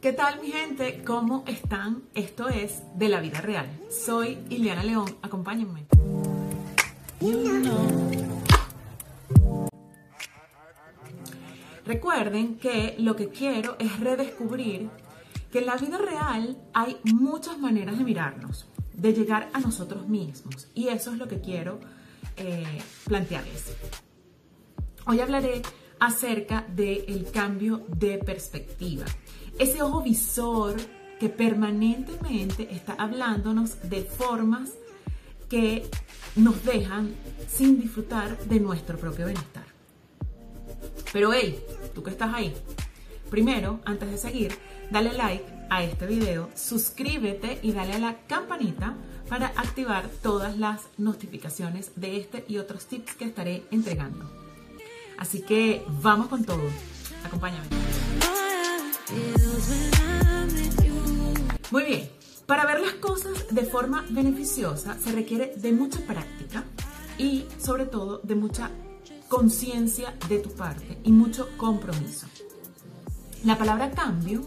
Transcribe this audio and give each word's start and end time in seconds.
¿Qué 0.00 0.12
tal 0.12 0.40
mi 0.40 0.50
gente? 0.50 1.04
¿Cómo 1.04 1.44
están? 1.46 2.02
Esto 2.14 2.48
es 2.48 2.82
De 2.96 3.08
la 3.08 3.20
Vida 3.20 3.40
Real. 3.40 3.66
Soy 3.88 4.38
Ileana 4.50 4.82
León, 4.82 5.16
acompáñenme. 5.22 5.86
Recuerden 11.86 12.56
que 12.58 12.96
lo 12.98 13.14
que 13.14 13.28
quiero 13.28 13.76
es 13.78 14.00
redescubrir 14.00 14.90
que 15.52 15.60
en 15.60 15.66
la 15.66 15.76
vida 15.76 15.98
real 15.98 16.58
hay 16.72 16.96
muchas 17.04 17.58
maneras 17.58 17.96
de 17.96 18.04
mirarnos, 18.04 18.66
de 18.92 19.12
llegar 19.12 19.50
a 19.52 19.60
nosotros 19.60 20.08
mismos. 20.08 20.68
Y 20.74 20.88
eso 20.88 21.12
es 21.12 21.18
lo 21.18 21.28
que 21.28 21.40
quiero 21.40 21.78
eh, 22.36 22.82
plantearles. 23.06 23.76
Hoy 25.06 25.20
hablaré 25.20 25.60
acerca 26.00 26.64
del 26.66 27.30
cambio 27.30 27.84
de 27.88 28.16
perspectiva. 28.16 29.04
Ese 29.58 29.82
ojo 29.82 30.02
visor 30.02 30.76
que 31.20 31.28
permanentemente 31.28 32.74
está 32.74 32.94
hablándonos 32.94 33.88
de 33.90 34.02
formas 34.02 34.72
que 35.50 35.86
nos 36.36 36.64
dejan 36.64 37.14
sin 37.48 37.78
disfrutar 37.78 38.38
de 38.46 38.60
nuestro 38.60 38.96
propio 38.96 39.26
bienestar. 39.26 39.66
Pero 41.12 41.34
hey, 41.34 41.62
tú 41.94 42.02
que 42.02 42.10
estás 42.10 42.32
ahí, 42.32 42.54
primero, 43.30 43.80
antes 43.84 44.10
de 44.10 44.16
seguir, 44.16 44.58
dale 44.90 45.12
like 45.12 45.44
a 45.68 45.84
este 45.84 46.06
video, 46.06 46.48
suscríbete 46.54 47.58
y 47.62 47.72
dale 47.72 47.92
a 47.92 47.98
la 47.98 48.16
campanita 48.26 48.96
para 49.28 49.48
activar 49.48 50.08
todas 50.22 50.58
las 50.58 50.88
notificaciones 50.96 51.92
de 51.94 52.16
este 52.16 52.44
y 52.48 52.56
otros 52.56 52.86
tips 52.86 53.14
que 53.16 53.26
estaré 53.26 53.64
entregando. 53.70 54.43
Así 55.18 55.42
que 55.42 55.84
vamos 56.02 56.28
con 56.28 56.44
todo. 56.44 56.62
Acompáñame. 57.24 57.66
Muy 61.70 61.84
bien, 61.84 62.10
para 62.46 62.66
ver 62.66 62.80
las 62.80 62.94
cosas 62.94 63.46
de 63.50 63.64
forma 63.64 64.04
beneficiosa 64.10 64.96
se 64.98 65.12
requiere 65.12 65.54
de 65.56 65.72
mucha 65.72 66.00
práctica 66.00 66.64
y 67.18 67.46
sobre 67.58 67.86
todo 67.86 68.20
de 68.22 68.34
mucha 68.34 68.70
conciencia 69.28 70.14
de 70.28 70.38
tu 70.38 70.50
parte 70.50 70.98
y 71.02 71.12
mucho 71.12 71.48
compromiso. 71.56 72.26
La 73.44 73.58
palabra 73.58 73.90
cambio 73.90 74.42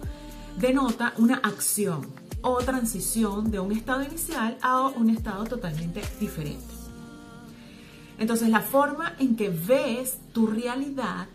denota 0.58 1.14
una 1.18 1.36
acción 1.36 2.08
o 2.42 2.58
transición 2.60 3.52
de 3.52 3.60
un 3.60 3.72
estado 3.72 4.04
inicial 4.04 4.58
a 4.62 4.88
un 4.88 5.10
estado 5.10 5.44
totalmente 5.46 6.02
diferente. 6.20 6.87
Entonces 8.18 8.50
la 8.50 8.62
forma 8.62 9.14
en 9.20 9.36
que 9.36 9.50
ves 9.50 10.18
tu 10.34 10.48
realidad 10.48 11.28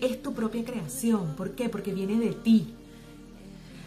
es 0.00 0.22
tu 0.22 0.32
propia 0.32 0.64
creación. 0.64 1.34
¿Por 1.36 1.52
qué? 1.52 1.68
Porque 1.68 1.92
viene 1.92 2.18
de 2.18 2.32
ti. 2.32 2.74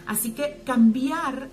Así 0.06 0.32
que 0.32 0.62
cambiar 0.66 1.50